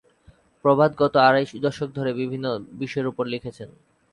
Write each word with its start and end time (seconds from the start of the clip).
প্রভাত 0.65 0.91
গত 0.97 1.13
আড়াই 1.19 1.45
দশক 1.61 1.89
ধরে 1.93 2.11
বিভিন্ন 2.13 2.45
বিষয়ের 2.79 3.07
উপর 3.07 3.23
লিখেছেন। 3.27 3.69